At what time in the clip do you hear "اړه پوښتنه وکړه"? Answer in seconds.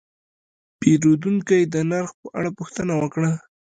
2.37-3.31